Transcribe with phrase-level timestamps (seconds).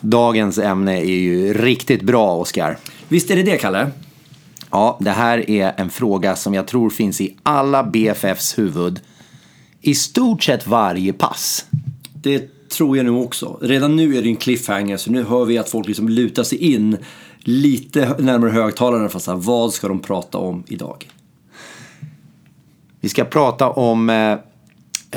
[0.00, 2.78] Dagens ämne är ju riktigt bra, Oskar.
[3.08, 3.90] Visst är det det, Kalle?
[4.70, 9.00] Ja, det här är en fråga som jag tror finns i alla BFFs huvud.
[9.80, 11.64] I stort sett varje pass.
[12.14, 13.58] Det tror jag nog också.
[13.62, 16.58] Redan nu är det en cliffhanger, så nu hör vi att folk liksom lutar sig
[16.72, 16.96] in
[17.38, 21.10] lite närmare högtalarna för att säga, vad ska de prata om idag?
[23.00, 24.32] Vi ska prata om eh,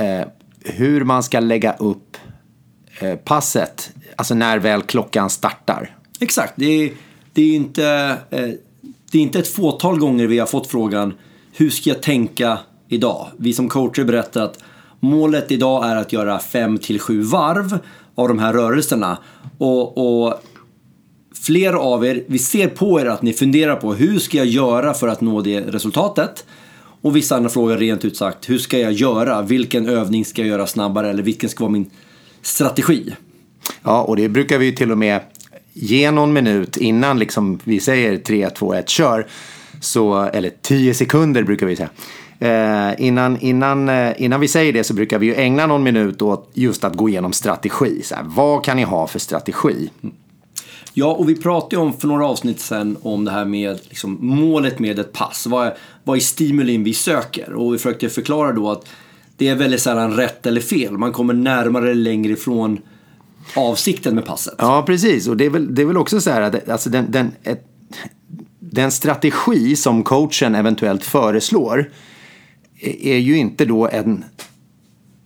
[0.05, 0.27] eh,
[0.59, 2.17] hur man ska lägga upp
[2.99, 5.95] Eh, passet, alltså när väl klockan startar.
[6.19, 6.91] Exakt, det är,
[7.33, 8.49] det är, inte, eh,
[9.11, 11.13] det är inte ett fåtal gånger vi har fått frågan
[11.53, 13.27] hur ska jag tänka idag?
[13.37, 14.63] Vi som coacher berättar att
[14.99, 17.79] målet idag är att göra 5 till 7 varv
[18.15, 19.17] av de här rörelserna.
[19.57, 20.43] Och, och
[21.35, 24.93] flera av er, vi ser på er att ni funderar på hur ska jag göra
[24.93, 26.45] för att nå det resultatet?
[27.01, 29.41] Och vissa andra frågar rent ut sagt, hur ska jag göra?
[29.41, 31.09] Vilken övning ska jag göra snabbare?
[31.09, 31.89] Eller vilken ska vara min
[32.41, 33.15] strategi?
[33.83, 35.21] Ja, och det brukar vi ju till och med
[35.73, 39.27] ge någon minut innan liksom vi säger 3, 2, 1, kör.
[39.81, 41.89] Så, eller 10 sekunder brukar vi säga.
[42.39, 46.21] Eh, innan, innan, eh, innan vi säger det så brukar vi ju ägna någon minut
[46.21, 48.01] åt just att gå igenom strategi.
[48.03, 49.89] Så här, vad kan ni ha för strategi?
[50.93, 54.17] Ja, och vi pratade ju om för några avsnitt sen om det här med liksom,
[54.21, 55.47] målet med ett pass.
[55.47, 57.53] Vad är, vad är stimulin vi söker?
[57.53, 58.85] Och vi försökte förklara då att
[59.41, 60.97] det är väldigt sällan rätt eller fel.
[60.97, 62.79] Man kommer närmare eller längre ifrån
[63.55, 64.53] avsikten med passet.
[64.57, 65.27] Ja, precis.
[65.27, 67.65] Och det är väl, det är väl också så här att alltså den, den, ett,
[68.59, 71.91] den strategi som coachen eventuellt föreslår
[73.01, 74.23] är ju inte då en...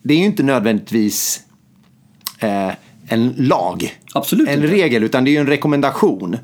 [0.04, 1.42] Det är ju inte nödvändigtvis
[2.40, 2.72] eh,
[3.08, 4.00] en lag.
[4.14, 4.68] Absolut En inte.
[4.68, 6.38] regel, utan det är ju en rekommendation.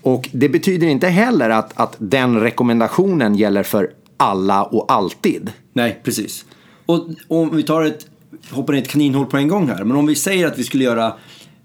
[0.00, 5.52] Och det betyder inte heller att, att den rekommendationen gäller för alla och alltid.
[5.72, 6.44] Nej, precis.
[6.92, 8.06] Och om vi tar ett,
[8.50, 9.84] hoppar ner i ett kaninhål på en gång här.
[9.84, 11.14] Men om vi säger att vi skulle göra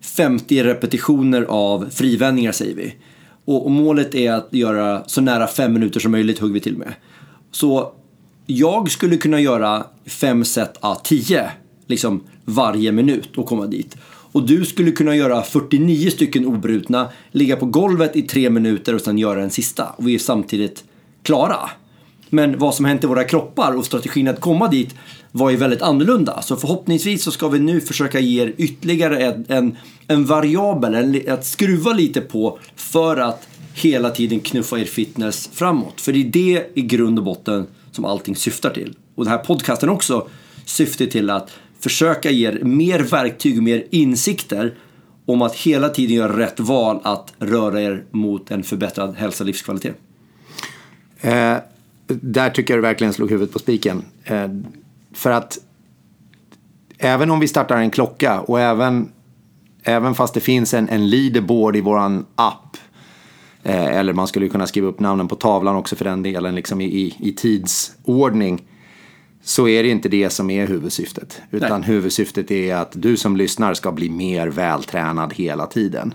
[0.02, 2.96] 50 repetitioner av frivändningar säger vi.
[3.46, 6.78] Och, och målet är att göra så nära 5 minuter som möjligt hugger vi till
[6.78, 6.94] med.
[7.52, 7.92] Så
[8.46, 11.52] jag skulle kunna göra 5 set a 10
[11.88, 13.98] liksom varje minut och komma dit.
[14.32, 19.02] Och du skulle kunna göra 49 stycken obrutna, ligga på golvet i tre minuter och
[19.02, 19.86] sen göra en sista.
[19.86, 20.84] Och vi är samtidigt
[21.24, 21.70] klara.
[22.30, 24.96] Men vad som hänt i våra kroppar och strategin att komma dit
[25.38, 26.42] var ju väldigt annorlunda.
[26.42, 29.78] Så förhoppningsvis så ska vi nu försöka ge er ytterligare en, en,
[30.08, 36.02] en variabel, en, att skruva lite på för att hela tiden knuffa er fitness framåt.
[36.02, 38.96] För det är det i grund och botten som allting syftar till.
[39.16, 40.28] Och den här podcasten också
[40.66, 41.50] syftar till att
[41.80, 44.74] försöka ge er mer verktyg och mer insikter
[45.26, 49.46] om att hela tiden göra rätt val att röra er mot en förbättrad hälsa och
[49.46, 49.96] livskvalitet.
[51.22, 51.58] Eh,
[52.08, 54.04] där tycker jag du verkligen slog huvudet på spiken.
[54.24, 54.48] Eh,
[55.18, 55.58] för att
[56.98, 59.12] även om vi startar en klocka och även,
[59.84, 62.78] även fast det finns en, en leaderboard i våran app
[63.64, 66.82] eh, eller man skulle kunna skriva upp namnen på tavlan också för den delen liksom
[66.82, 68.64] i, i, i tidsordning
[69.44, 71.42] så är det inte det som är huvudsyftet.
[71.52, 71.90] Utan Nej.
[71.90, 76.14] huvudsyftet är att du som lyssnar ska bli mer vältränad hela tiden.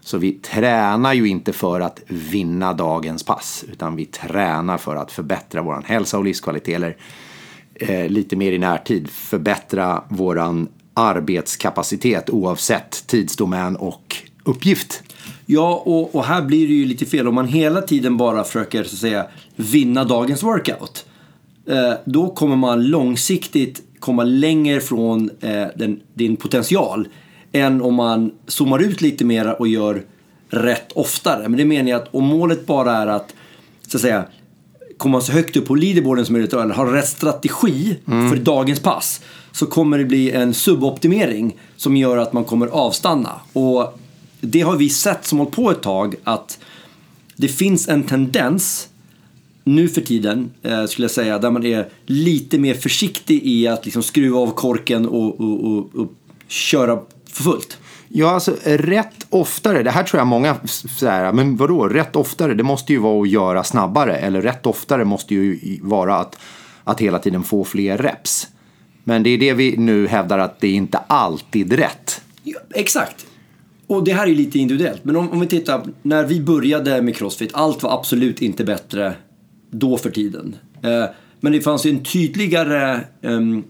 [0.00, 5.12] Så vi tränar ju inte för att vinna dagens pass, utan vi tränar för att
[5.12, 6.76] förbättra vår hälsa och livskvalitet.
[6.76, 6.96] Eller
[7.74, 15.02] eh, lite mer i närtid, förbättra våran arbetskapacitet oavsett tidsdomän och uppgift.
[15.46, 17.28] Ja, och, och här blir det ju lite fel.
[17.28, 21.06] Om man hela tiden bara försöker så att säga vinna dagens workout.
[21.66, 27.08] Eh, då kommer man långsiktigt komma längre från eh, den, din potential.
[27.52, 30.02] Än om man zoomar ut lite mer och gör
[30.48, 31.48] rätt oftare.
[31.48, 33.34] Men det menar jag att om målet bara är att
[33.88, 34.24] så att säga
[35.02, 39.20] komma så högt upp på leaderboarden som möjligt eller ha rätt strategi för dagens pass
[39.52, 43.40] så kommer det bli en suboptimering som gör att man kommer avstanna.
[43.52, 43.98] Och
[44.40, 46.58] det har vi sett som hållit på ett tag att
[47.36, 48.88] det finns en tendens
[49.64, 53.84] nu för tiden eh, skulle jag säga där man är lite mer försiktig i att
[53.84, 56.12] liksom skruva av korken och, och, och, och
[56.48, 57.78] köra för fullt.
[58.08, 59.82] Ja, alltså rätt oftare.
[59.82, 60.56] Det här tror jag många
[60.98, 62.54] säger, men vadå, rätt oftare?
[62.54, 64.16] Det måste ju vara att göra snabbare.
[64.16, 66.38] Eller rätt oftare måste ju vara att,
[66.84, 68.48] att hela tiden få fler reps.
[69.04, 72.20] Men det är det vi nu hävdar att det är inte alltid rätt.
[72.42, 73.26] Ja, exakt.
[73.86, 75.04] Och det här är ju lite individuellt.
[75.04, 79.14] Men om, om vi tittar, när vi började med Crossfit, allt var absolut inte bättre
[79.70, 80.56] då för tiden.
[80.82, 81.04] Eh,
[81.40, 83.64] men det fanns ju en tydligare ehm,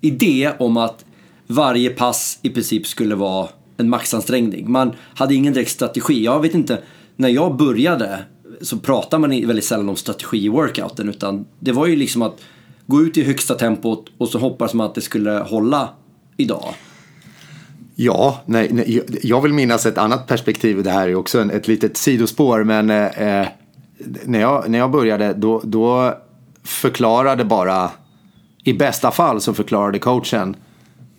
[0.00, 1.04] idé om att
[1.46, 3.48] varje pass i princip skulle vara
[3.82, 4.70] en maxansträngning.
[4.72, 6.24] Man hade ingen direkt strategi.
[6.24, 6.78] Jag vet inte,
[7.16, 8.18] när jag började
[8.60, 12.40] så pratade man väldigt sällan om strategi i workouten utan det var ju liksom att
[12.86, 15.88] gå ut i högsta tempot och så hoppas man att det skulle hålla
[16.36, 16.74] idag.
[17.94, 20.82] Ja, nej, nej, jag- vill minnas ett annat perspektiv.
[20.82, 22.64] Det här är också en, ett litet sidospår.
[22.64, 23.06] Men eh,
[23.40, 23.48] eh,
[24.24, 26.14] när, jag, när jag började då, då
[26.64, 27.90] förklarade bara,
[28.64, 30.56] i bästa fall så förklarade coachen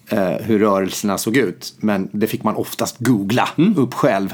[0.10, 1.74] eh, hur rörelserna såg ut.
[1.78, 4.34] Men det fick man oftast googla upp själv.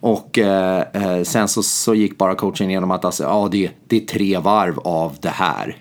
[0.00, 3.96] Och eh, eh, sen så, så gick bara coachen igenom att alltså, ja, det, det
[3.96, 5.76] är tre varv av det här.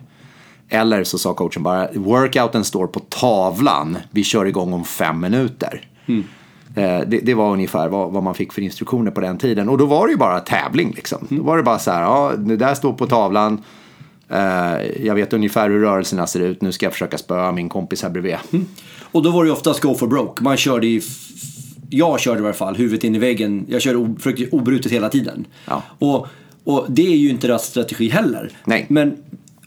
[0.69, 5.87] Eller så sa coachen bara, workouten står på tavlan, vi kör igång om fem minuter.
[6.75, 9.69] Eh, det, det var ungefär vad, vad man fick för instruktioner på den tiden.
[9.69, 11.27] Och då var det ju bara tävling liksom.
[11.29, 13.63] Då var det bara så här, ja, det där står på tavlan.
[14.29, 18.03] Eh, jag vet ungefär hur rörelserna ser ut, nu ska jag försöka spöa min kompis
[18.03, 18.35] här bredvid.
[19.01, 20.43] Och då var det oftast go for broke.
[20.43, 21.01] Man körde i...
[21.89, 23.65] Jag körde i alla fall huvudet in i väggen.
[23.69, 24.17] Jag körde o-
[24.51, 25.45] obrutet hela tiden.
[25.67, 25.83] Ja.
[25.99, 26.27] Och,
[26.63, 28.51] och det är ju inte rätt strategi heller.
[28.65, 28.85] Nej.
[28.89, 29.17] Men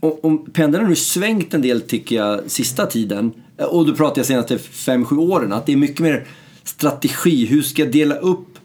[0.00, 3.32] om, om pendeln har nu svängt en del tycker jag sista tiden.
[3.70, 5.52] Och då pratar jag senaste 5-7 åren.
[5.52, 6.26] Att det är mycket mer
[6.64, 7.46] strategi.
[7.46, 8.58] Hur ska jag dela upp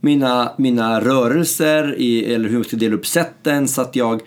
[0.00, 4.20] mina, mina rörelser i, eller hur jag ska dela upp sätten så att jag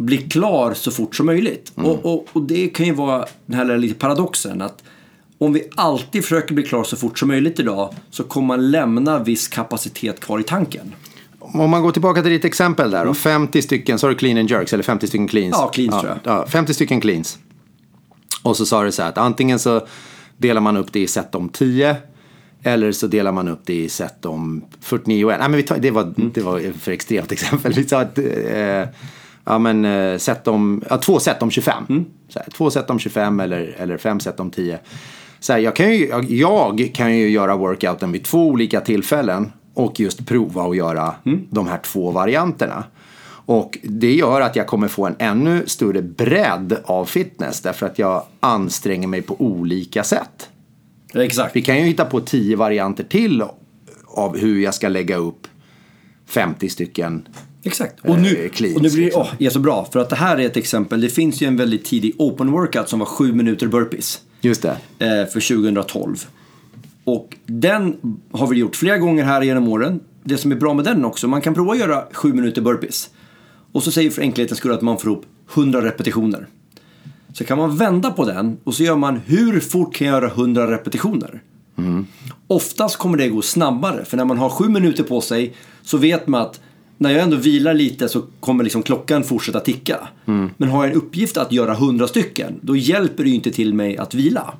[0.00, 1.72] blir klar så fort som möjligt.
[1.74, 4.82] Och, och, och det kan ju vara den här lite paradoxen att
[5.38, 9.18] om vi alltid försöker bli klar så fort som möjligt idag så kommer man lämna
[9.18, 10.94] viss kapacitet kvar i tanken.
[11.38, 14.50] Om man går tillbaka till ditt exempel där då, 50 stycken, sa du clean and
[14.50, 15.56] jerks eller 50 stycken cleans?
[15.58, 16.36] Ja, cleans tror jag.
[16.38, 17.38] Ja, 50 stycken cleans.
[18.42, 19.86] Och så sa du så här att antingen så
[20.38, 21.96] delar man upp det i set om 10
[22.62, 25.38] eller så delar man upp det i set om 49 och 1.
[25.40, 26.30] Nej, men vi tar, det, var, Mm.
[26.34, 27.72] det var för extremt exempel.
[27.72, 28.84] Vi sa att eh,
[29.44, 31.84] ja, men, eh, set om, ja, två set om 25.
[31.88, 32.04] Mm.
[32.34, 34.78] Här, två set om 25 eller, eller fem set om 10.
[35.40, 39.52] Så här, jag, kan ju, jag, jag kan ju göra workouten vid två olika tillfällen
[39.74, 41.40] och just prova att göra Mm.
[41.50, 42.84] de här två varianterna.
[43.46, 47.98] Och det gör att jag kommer få en ännu större bredd av fitness därför att
[47.98, 50.48] jag anstränger mig på olika sätt.
[51.14, 51.56] Exakt.
[51.56, 53.44] Vi kan ju hitta på tio varianter till
[54.06, 55.46] av hur jag ska lägga upp
[56.26, 57.28] 50 stycken.
[57.62, 58.00] Exakt.
[58.04, 59.22] Och nu, Eh, cleans, och nu blir det liksom.
[59.22, 59.84] åh, jättebra.
[59.92, 61.00] För att det här är ett exempel.
[61.00, 64.20] Det finns ju en väldigt tidig open workout som var 7 minuter burpees.
[64.40, 64.70] Just det.
[64.98, 66.26] eh, för 2012.
[67.04, 67.96] Och den
[68.32, 70.00] har vi gjort flera gånger här genom åren.
[70.24, 73.10] Det som är bra med den också, man kan prova att göra 7 minuter burpees.
[73.72, 75.24] Och så säger för enkelhetens skull att man får ihop
[75.54, 76.46] 100 repetitioner.
[77.32, 80.30] Så kan man vända på den och så gör man hur fort kan jag göra
[80.30, 81.42] 100 repetitioner?
[82.46, 86.26] Oftast kommer det gå snabbare för när man har 7 minuter på sig så vet
[86.26, 86.60] man att
[87.00, 90.08] när jag ändå vilar lite så kommer liksom klockan fortsätta ticka.
[90.56, 93.74] Men har jag en uppgift att göra 100 stycken då hjälper det ju inte till
[93.74, 94.54] mig att vila.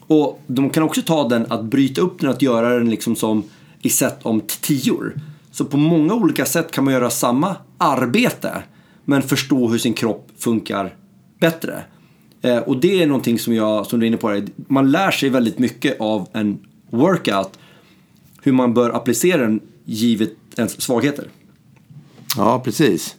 [0.00, 3.42] Och de kan också ta den att bryta upp den att göra den liksom som
[3.82, 5.14] i set om tior.
[5.50, 8.62] Så på många olika sätt kan man göra samma arbete
[9.04, 10.94] men förstå hur sin kropp funkar
[11.40, 11.84] bättre.
[12.42, 15.10] Eh, och det är någonting som jag, som du är inne på, här, man lär
[15.10, 16.58] sig väldigt mycket av en
[16.90, 17.58] workout
[18.42, 21.28] hur man bör applicera den givet ens svagheter.
[22.36, 23.16] Ja, precis.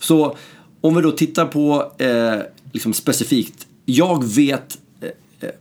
[0.00, 0.36] Så
[0.80, 2.40] om vi då tittar på eh,
[2.72, 3.66] liksom specifikt.
[3.84, 4.78] Jag vet...
[5.00, 5.08] Eh,
[5.48, 5.54] eh,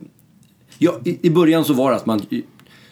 [0.78, 2.22] ja, i, I början så var det att man,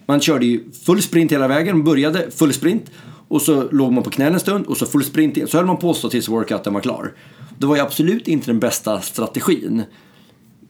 [0.05, 1.77] man körde ju full sprint hela vägen.
[1.77, 2.91] Man började full sprint
[3.27, 5.47] och så låg man på knäna en stund och så full sprint igen.
[5.49, 7.13] Så höll man på så tills workouten var klar.
[7.57, 9.83] Det var ju absolut inte den bästa strategin.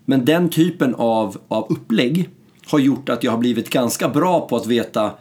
[0.05, 2.29] Men den typen av, av upplägg
[2.65, 5.11] har gjort att jag har blivit ganska bra på att veta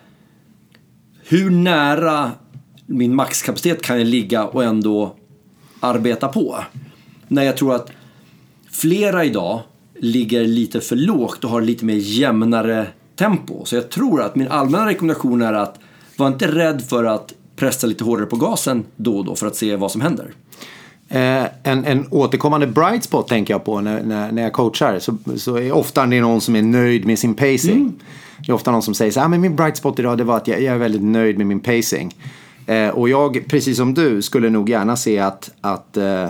[1.22, 2.32] hur nära
[2.90, 5.14] min maxkapacitet kan jag ligga och ändå
[5.80, 6.58] arbeta på.
[7.28, 7.90] När jag tror att
[8.70, 9.60] flera idag
[9.98, 13.64] ligger lite för lågt och har lite mer jämnare tempo.
[13.64, 15.78] Så jag tror att min allmänna rekommendation är att
[16.16, 19.56] var inte rädd för att pressa lite hårdare på gasen då och då för att
[19.56, 20.30] se vad som händer.
[21.08, 24.98] Eh, en, en återkommande bright spot tänker jag på när, när, när jag coachar.
[24.98, 27.92] Så, så är ofta det någon som är nöjd med sin pacing.
[28.46, 30.24] Det är ofta någon som säger så här, ah, men min bright spot idag det
[30.24, 32.14] var att jag, jag är väldigt nöjd med min pacing.
[32.68, 36.24] Eh, och jag, precis som du, skulle nog gärna se att, att eh,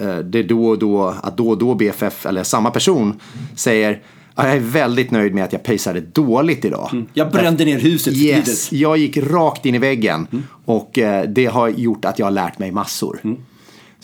[0.00, 3.20] eh, det då och då, att då och då BFF, eller samma person,
[3.56, 4.02] säger
[4.34, 7.04] "Ah, jag är väldigt nöjd med att jag paceade dåligt idag.
[7.12, 8.82] Jag brände ner huset Yes, tidigt.
[8.82, 10.26] jag gick rakt in i väggen
[10.64, 13.18] och eh, det har gjort att jag har lärt mig massor.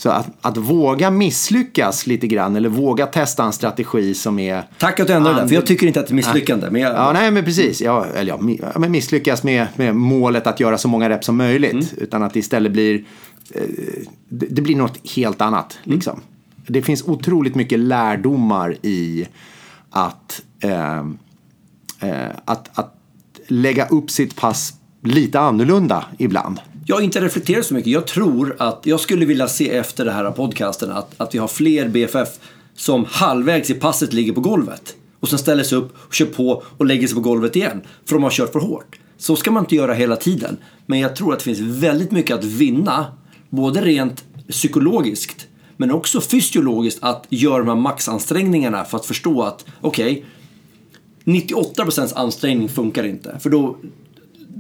[0.03, 4.65] Så att, att våga misslyckas lite grann eller våga testa en strategi som är...
[4.79, 6.71] Tack att du ändrade det, för jag tycker inte att det är misslyckande.
[6.71, 7.81] Men jag, Ja, nej men precis.
[7.81, 8.33] Ja, eller
[8.63, 11.95] ja, men misslyckas med, med målet att göra så många reps som möjligt.
[11.97, 13.05] Utan att det istället blir...
[13.55, 13.63] Eh,
[14.29, 15.79] det, blir något helt annat.
[15.83, 16.21] Liksom.
[16.67, 19.27] Det finns otroligt mycket lärdomar i
[19.91, 20.99] att, eh,
[22.01, 22.95] eh, att, att
[23.49, 26.61] lägga upp sitt pass lite annorlunda ibland.
[26.87, 27.93] Jag har inte reflekterat så mycket.
[27.93, 31.49] Jag tror att jag skulle vilja se efter det här podcasten att, att vi har
[31.49, 32.29] fler BFF
[32.75, 36.63] som halvvägs i passet ligger på golvet och sen ställer sig upp och kör på
[36.79, 38.99] och lägger sig på golvet igen för de har kört för hårt.
[39.17, 40.57] Så ska man inte göra hela tiden.
[40.87, 43.07] Men jag tror att det finns väldigt mycket att vinna,
[43.51, 45.47] både rent psykologiskt
[45.77, 50.25] men också fysiologiskt att göra de här maxansträngningarna för att förstå att okej,
[51.25, 53.39] okay, 98% ansträngning funkar inte.
[53.41, 53.77] För då,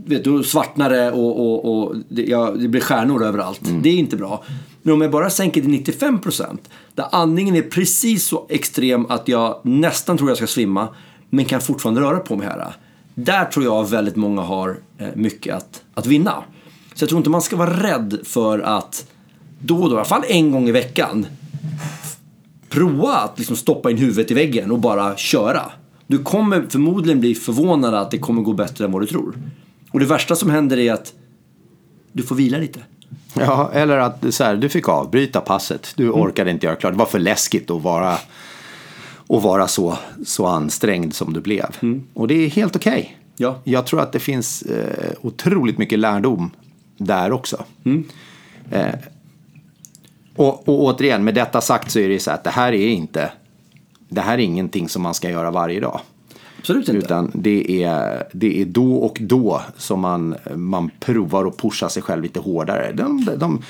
[0.06, 3.66] vet, då svartnar det och, och, och det, ja, det, blir stjärnor överallt.
[3.66, 3.82] Mm.
[3.82, 4.44] Det är inte bra.
[4.82, 6.58] Men om jag bara sänker till 95%
[6.94, 10.88] där andningen är precis så extrem att jag nästan tror jag ska svimma
[11.30, 12.74] men kan fortfarande röra på mig här.
[13.14, 16.44] Där tror jag väldigt många har eh, mycket att, att vinna.
[16.94, 19.06] Så jag tror inte man ska vara rädd för att
[19.58, 21.26] då och då, i alla fall en gång i veckan,
[22.68, 25.62] prova att liksom stoppa in huvudet i väggen och bara köra.
[26.06, 29.34] Du kommer förmodligen bli förvånad att det kommer gå bättre än vad du tror.
[29.92, 31.12] Och det värsta som händer är att
[32.12, 32.80] du får vila lite.
[33.34, 35.92] Ja, eller att så här, du fick avbryta passet.
[35.96, 36.20] Du mm.
[36.20, 36.92] orkade inte göra klart.
[36.92, 41.76] Det var för läskigt att vara, att vara så, så ansträngd som du blev.
[41.82, 42.02] Mm.
[42.14, 42.92] Och det är helt okej.
[42.92, 43.06] Okay.
[43.36, 43.60] Ja.
[43.64, 46.50] Jag tror att det finns eh, otroligt mycket lärdom
[46.96, 47.64] där också.
[47.84, 48.04] Mm.
[48.70, 48.94] Eh,
[50.36, 53.32] och, och återigen, med detta sagt så är det så att det här är inte,
[54.08, 56.00] det här är ingenting som man ska göra varje dag.
[56.62, 56.98] Absolut inte.
[56.98, 62.02] Utan det är, det är då och då som man, man provar att pusha sig
[62.02, 62.92] själv lite hårdare.
[62.92, 63.62] De, de,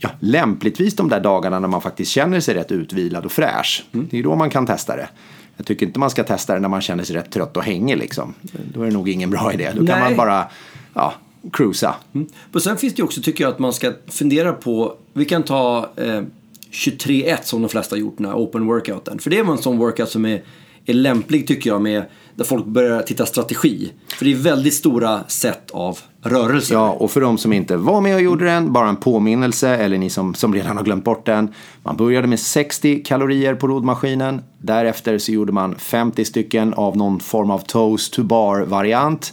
[0.00, 3.84] ja, lämpligtvis de där dagarna när man faktiskt känner sig rätt utvilad och fräsch.
[3.92, 4.08] Mm.
[4.10, 5.08] Det är då man kan testa det.
[5.56, 7.98] Jag tycker inte man ska testa det när man känner sig rätt trött och hängig
[7.98, 8.34] liksom.
[8.74, 9.70] Då är det nog ingen bra idé.
[9.74, 9.92] Då Nej.
[9.92, 10.46] kan man bara
[10.94, 11.14] ja,
[11.52, 11.94] cruisa.
[12.12, 12.26] Mm.
[12.52, 15.90] Och sen finns det också, tycker jag, att man ska fundera på, vi kan ta
[15.96, 16.22] eh,
[16.70, 19.18] 23.1 som de flesta har gjort, den här open workouten.
[19.18, 20.42] För det är en sån workout som är,
[20.86, 22.04] är lämplig tycker jag med
[22.40, 23.92] där folk börjar titta strategi.
[24.08, 26.74] För det är väldigt stora sätt av rörelser.
[26.74, 29.98] Ja, och för de som inte var med och gjorde den, bara en påminnelse, eller
[29.98, 31.54] ni som, som redan har glömt bort den.
[31.82, 34.42] Man började med 60 kalorier på roddmaskinen.
[34.58, 39.32] Därefter så gjorde man 50 stycken av någon form av toast to bar-variant.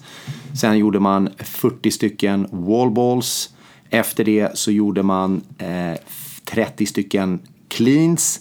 [0.62, 3.50] Sen gjorde man 40 stycken wallballs.
[3.90, 6.00] Efter det så gjorde man eh,
[6.46, 8.40] 30 stycken cleans.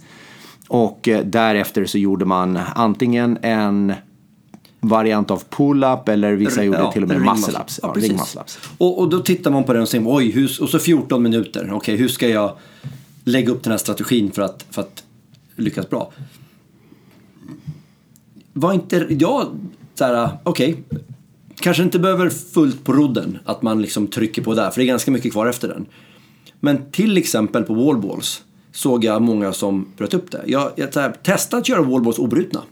[0.69, 3.93] Och eh, därefter så gjorde man antingen en
[4.81, 7.81] variant av pull-up eller vissa gjorde ja, till och med muscle-ups.
[7.83, 8.43] Ja, muscle
[8.79, 11.65] och, och då tittar man på den och säger oj, hur, och så 14 minuter.
[11.65, 12.57] Okej, okay, hur ska jag
[13.25, 15.05] lägga upp den här strategin för att, för att
[15.57, 16.13] lyckas bra?
[18.53, 19.47] Var inte jag
[19.95, 21.01] så här, okej, okay,
[21.55, 24.89] kanske inte behöver fullt på rodden, att man liksom trycker på där, för det är
[24.89, 25.87] ganska mycket kvar efter den.
[26.61, 28.43] Men till exempel på wallballs
[28.77, 30.43] såg jag många som bröt upp det.
[30.47, 32.63] Jag, jag testade att göra wallballs obrutna.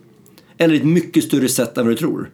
[0.58, 2.30] Eller ett mycket större set än vad du tror.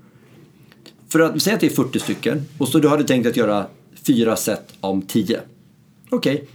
[1.09, 3.67] För att säga att det är 40 stycken och så du hade tänkt att göra
[4.03, 5.41] fyra set om 10.
[6.11, 6.47] Okej, okay.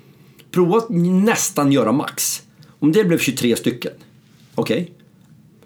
[0.52, 2.44] prova att nästan göra max.
[2.80, 3.92] Om det blev 23 stycken.
[4.56, 4.82] Okej.
[4.82, 4.94] Okay.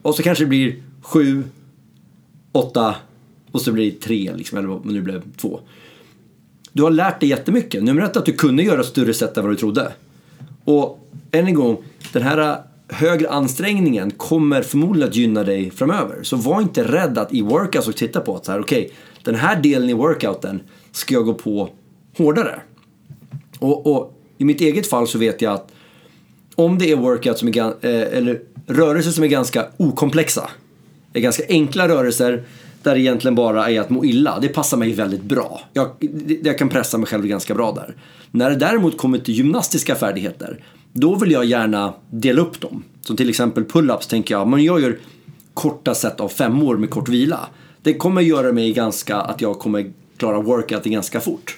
[0.02, 1.44] Och så kanske det blir 7,
[2.52, 2.96] 8
[3.52, 5.60] och så blir det 3 liksom, eller om det nu blev 2.
[6.74, 7.84] Du har lärt dig jättemycket.
[7.84, 9.92] Nummer ett att du kunde göra större set än vad du trodde.
[10.70, 11.00] Och
[11.32, 11.78] än en gång,
[12.14, 12.58] den här
[12.88, 16.24] högre ansträngningen kommer förmodligen att gynna dig framöver.
[16.24, 18.96] Så var inte rädd att i workouts och titta på att så här, okej, okay,
[19.24, 20.62] den här delen i workouten
[20.92, 21.70] ska jag gå på
[22.18, 22.60] hårdare.
[23.60, 25.72] Och, och, i mitt eget fall så vet jag att
[26.56, 30.50] om det är workouts som är, eh, eller rörelser som är ganska okomplexa,
[31.14, 32.44] är ganska enkla rörelser
[32.84, 34.40] där det egentligen bara är att må illa.
[34.40, 35.62] Det passar mig väldigt bra.
[35.74, 35.88] Jag,
[36.44, 37.96] jag kan pressa mig själv ganska bra där.
[38.32, 40.60] När det däremot kommer till gymnastiska färdigheter
[40.94, 42.84] då vill jag gärna dela upp dem.
[43.02, 44.98] Som till exempel pull-ups tänker jag, men jag gör
[45.54, 47.40] korta set av femmor med kort vila.
[47.82, 51.58] Det kommer göra mig ganska, att jag kommer klara workouten ganska fort.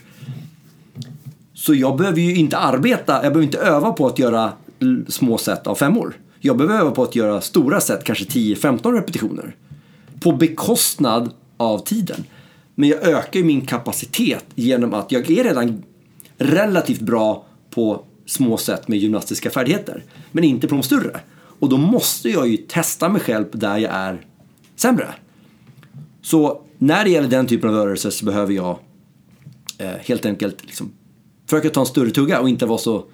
[1.53, 4.51] Så jag behöver ju inte arbeta, jag behöver inte öva på att göra
[5.07, 6.13] små set av femmor.
[6.39, 9.55] Jag behöver öva på att göra stora set, kanske 10-15 repetitioner.
[10.23, 12.23] På bekostnad av tiden.
[12.75, 15.83] Men jag ökar ju min kapacitet genom att jag är redan
[16.37, 20.03] relativt bra på små sätt med gymnastiska färdigheter.
[20.31, 21.19] Men inte på de större.
[21.33, 24.25] Och då måste jag ju testa mig själv där jag är
[24.75, 25.07] sämre.
[26.21, 28.79] Så när det gäller den typen av rörelser så behöver jag
[29.77, 30.91] eh, helt enkelt liksom
[31.45, 33.05] försöka ta en större tugga och inte vara så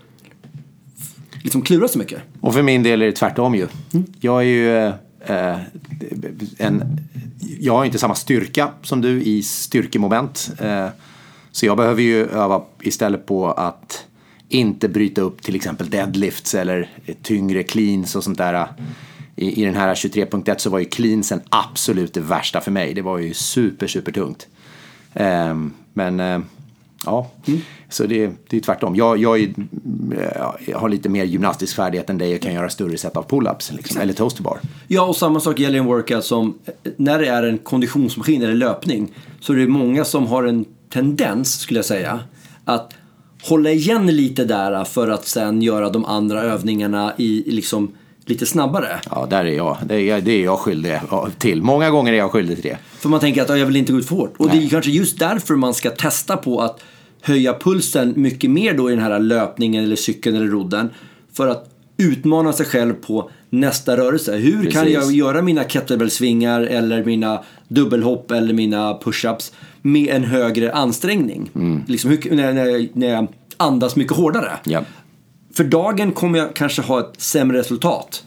[1.43, 2.21] liksom klura så mycket.
[2.41, 3.67] Och för min del är det tvärtom ju.
[3.93, 4.05] Mm.
[4.19, 4.91] Jag är ju
[5.27, 5.59] eh,
[6.57, 6.99] en,
[7.59, 10.51] jag har inte samma styrka som du i styrkemoment.
[10.59, 10.87] Eh,
[11.51, 14.05] så jag behöver ju öva istället på att
[14.49, 16.89] inte bryta upp till exempel deadlifts eller
[17.21, 18.67] tyngre cleans och sånt där.
[19.35, 22.93] I, i den här 23.1 så var ju cleansen absolut det värsta för mig.
[22.93, 24.47] Det var ju super, super tungt.
[25.13, 25.55] Eh,
[25.93, 26.39] men eh,
[27.05, 27.31] Ja,
[27.89, 28.95] så det, det är tvärtom.
[28.95, 29.53] Jag, jag, är,
[30.65, 33.75] jag har lite mer gymnastisk färdighet än dig och kan göra större set av pull-ups.
[33.75, 34.59] Liksom, eller toaster bar.
[34.87, 36.57] Ja, och samma sak gäller en workout som
[36.97, 41.59] när det är en konditionsmaskin eller löpning så är det många som har en tendens,
[41.59, 42.19] skulle jag säga,
[42.65, 42.93] att
[43.43, 47.91] hålla igen lite där för att sen göra de andra övningarna i liksom
[48.29, 48.99] lite snabbare.
[49.09, 49.77] Ja, där är jag.
[49.85, 50.99] Det är, det är jag skyldig
[51.37, 51.61] till.
[51.61, 52.77] Många gånger är jag skyldig till det.
[52.99, 54.33] För man tänker att jag vill inte gå ut för hårt.
[54.37, 54.59] Och Nej.
[54.59, 56.79] det är kanske just därför man ska testa på att
[57.21, 60.89] höja pulsen mycket mer då i den här löpningen eller cykeln eller rodden.
[61.33, 64.35] För att utmana sig själv på nästa rörelse.
[64.35, 64.73] Hur Precis.
[64.73, 71.49] kan jag göra mina kettlebellsvingar eller mina dubbelhopp eller mina pushups med en högre ansträngning?
[71.55, 71.83] Mm.
[71.87, 74.51] Liksom, hur, när, när, när jag andas mycket hårdare.
[74.63, 74.83] Ja.
[75.57, 78.23] För dagen kommer jag kanske ha ett sämre resultat.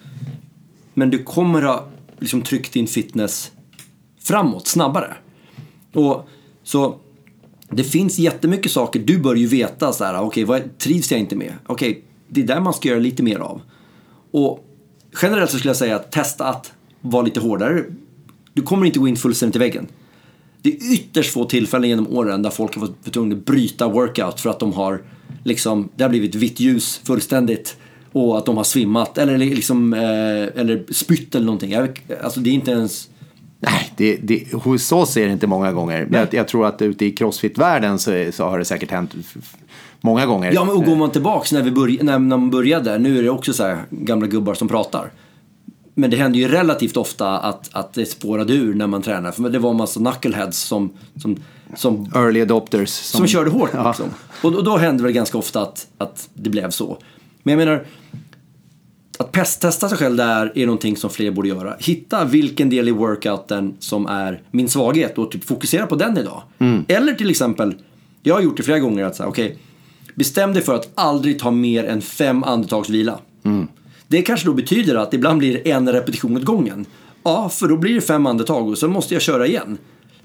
[0.95, 3.53] Men du kommer ha liksom tryckt din fitness
[4.21, 5.17] framåt snabbare.
[5.93, 6.29] Och
[6.63, 6.97] så
[7.69, 11.21] det finns jättemycket saker du bör ju veta så här, okej okay, vad trivs jag
[11.21, 11.53] inte med?
[11.67, 13.61] Okej, okay, det är där man ska göra lite mer av.
[14.31, 14.67] Och
[15.23, 17.85] generellt så skulle jag säga att testa att vara lite hårdare.
[18.53, 19.87] Du kommer inte gå in fullständigt i väggen.
[20.63, 24.41] Det är ytterst få tillfällen genom åren där folk har varit tvungna att bryta workout
[24.41, 25.03] för att de har
[25.43, 27.77] liksom, det har blivit vitt ljus fullständigt
[28.13, 31.75] och att de har svimmat eller liksom, eh, eller spytt eller någonting.
[32.23, 33.09] Alltså det är inte ens
[33.63, 36.09] Nej, det, det, hos oss är det inte många gånger.
[36.13, 39.15] Jag, jag, tror att ute i crossfit-världen så, så, har det säkert hänt
[40.01, 40.53] många gånger.
[40.53, 43.23] Ja, men och går man tillbaks när, vi börj när, när man började, nu är
[43.23, 45.11] det också så här gamla gubbar som pratar.
[45.95, 49.33] Men det händer ju relativt ofta att, att det spårade ur när man tränar.
[49.33, 50.93] För det var en massa knuckleheads som,
[51.23, 51.37] som,
[51.77, 52.91] som Early adopters.
[52.91, 53.71] Som, som körde hårt.
[53.73, 53.89] Ja.
[53.89, 54.07] Liksom.
[54.43, 56.99] Och, och då hände det ganska ofta att, att det blev så.
[57.43, 57.87] Men jag menar,
[59.19, 61.77] att testa sig själv där är någonting som fler borde göra.
[61.79, 66.43] Hitta vilken del i workouten som är min svaghet och typ fokusera på den idag.
[66.59, 66.85] Mm.
[66.89, 67.75] Eller till exempel,
[68.23, 69.59] jag har gjort det flera gånger att säga, okej, okay,
[70.15, 73.19] bestäm dig för att aldrig ta mer än fem andetagsvila.
[73.45, 73.69] Mm.
[74.11, 76.87] Det kanske då betyder att ibland blir en repetition åt gången.
[77.23, 79.79] Ja, för då blir det fem andetag och sen måste jag köra igen.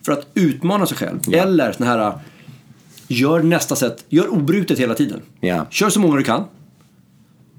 [0.05, 1.19] För att utmana sig själv.
[1.27, 1.43] Ja.
[1.43, 2.13] Eller sån här,
[3.07, 5.21] gör nästa sätt, gör obrutet hela tiden.
[5.39, 5.65] Ja.
[5.69, 6.43] Kör så många du kan.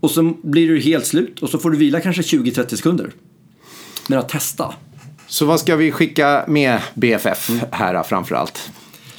[0.00, 3.10] Och så blir du helt slut och så får du vila kanske 20-30 sekunder.
[4.08, 4.74] Men att testa.
[5.26, 8.70] Så vad ska vi skicka med BFF här framförallt?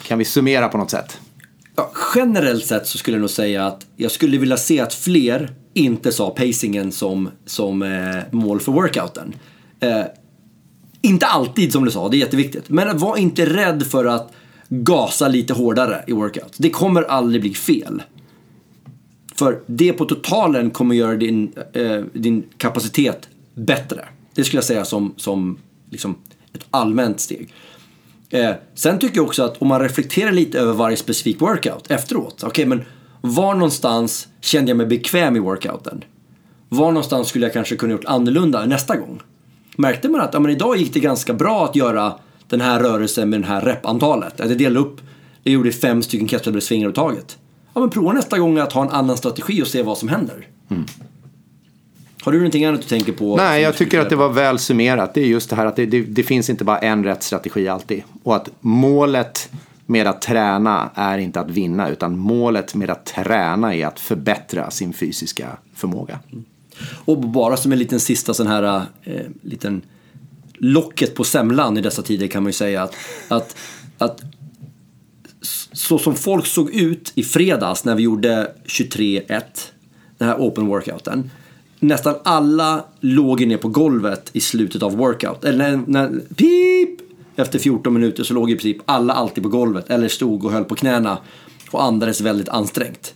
[0.04, 1.20] Kan vi summera på något sätt?
[1.76, 5.54] Ja, generellt sett så skulle jag nog säga att jag skulle vilja se att fler
[5.78, 9.34] inte sa pacingen som, som eh, mål för workouten.
[9.80, 10.04] Eh,
[11.02, 12.70] inte alltid som du sa, det är jätteviktigt.
[12.70, 14.32] Men var inte rädd för att
[14.70, 16.54] gasa lite hårdare i workout.
[16.58, 18.04] Det kommer aldrig bli fel.
[19.36, 24.06] För det på totalen kommer göra din, eh, din kapacitet bättre.
[24.34, 25.58] Det skulle jag säga som, som
[25.90, 26.16] liksom
[26.54, 27.54] ett allmänt steg.
[28.30, 32.34] Eh, sen tycker jag också att om man reflekterar lite över varje specifik workout efteråt.
[32.38, 32.84] Okej, okay, men
[33.30, 36.04] var någonstans kände jag mig bekväm i workouten?
[36.70, 39.22] Var någonstans skulle jag kanske kunna gjort annorlunda nästa gång?
[39.78, 42.14] Märkte man att ja, men idag gick det ganska bra att göra
[42.48, 44.42] den här rörelsen med det här repantalet?
[44.42, 45.02] Att jag delade upp,
[45.44, 47.38] jag gjorde fem stycken kettlebellsvingar taget
[47.78, 50.48] ja, men prova nästa gång att ha en annan strategi och se vad som händer.
[50.70, 50.86] Mm.
[52.22, 53.36] Har du någonting annat du tänker på?
[53.36, 55.14] Nej, jag tycker att det var väl summerat.
[55.14, 57.68] Det är just det här att det, det, det, finns inte bara en rätt strategi
[57.68, 58.04] alltid.
[58.24, 59.50] Och att målet
[59.90, 64.72] med att träna är inte att vinna, utan målet med att träna är att förbättra
[64.72, 66.20] sin fysiska förmåga.
[66.32, 66.46] Mm.
[67.06, 69.82] Och bara som en liten sista sån här, eh, liten
[70.54, 72.96] locket på semlan i dessa tider kan man ju säga att,
[73.28, 73.56] att,
[73.98, 74.22] att
[75.72, 79.42] så som folk såg ut i fredags när vi gjorde 23-1,
[80.18, 81.32] den här open workouten.
[81.80, 85.46] Nästan alla låg ner på golvet i slutet av workout.
[85.46, 87.07] Eller när, när pip!
[87.40, 90.64] Efter 14 minuter så låg i princip alla alltid på golvet eller stod och höll
[90.64, 91.18] på knäna
[91.72, 93.14] och andades väldigt ansträngt.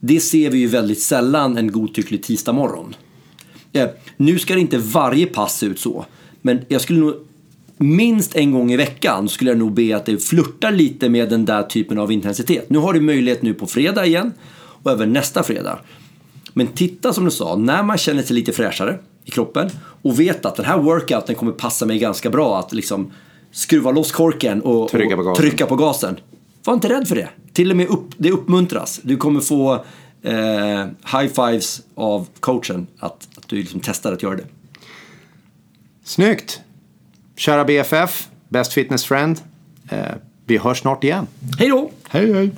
[0.00, 2.96] Det ser vi ju väldigt sällan en godtycklig tisdag morgon.
[3.72, 6.04] Eh, nu ska det inte varje pass se ut så,
[6.42, 7.14] men jag skulle nog
[7.76, 11.44] minst en gång i veckan skulle jag nog be att det flörtar lite med den
[11.44, 12.70] där typen av intensitet.
[12.70, 15.78] Nu har du möjlighet nu på fredag igen och även nästa fredag.
[16.52, 19.70] Men titta som du sa, när man känner sig lite fräschare i kroppen
[20.02, 23.10] och vet att den här workouten kommer passa mig ganska bra att liksom
[23.54, 25.42] skruva loss korken och trycka på gasen.
[25.42, 26.20] Trycka på gasen.
[26.64, 27.28] Var inte rädd för det.
[27.52, 29.00] Till och med upp, det uppmuntras.
[29.02, 29.74] Du kommer få
[30.22, 34.44] eh, high fives av coachen att, att du liksom testar att göra det.
[36.04, 36.60] Snyggt!
[37.36, 39.40] Kära BFF, Best Fitness Friend.
[39.90, 39.98] Eh,
[40.46, 41.26] vi hörs snart igen.
[41.58, 41.90] Hej då!
[42.08, 42.50] Hej hej!